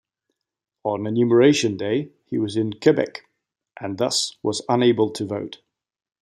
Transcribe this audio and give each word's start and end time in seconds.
On 0.83 1.05
enumeration 1.05 1.77
day 1.77 2.09
he 2.25 2.39
was 2.39 2.55
in 2.57 2.73
Quebec 2.79 3.21
and 3.79 3.99
thus 3.99 4.35
was 4.41 4.63
unable 4.67 5.11
to 5.11 5.25
vote. 5.27 5.61